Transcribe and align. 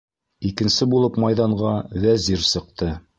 Икенсе 0.49 0.87
булып 0.93 1.19
майҙанға 1.25 1.75
Вәзир 2.07 2.47
сыҡты. 2.53 2.91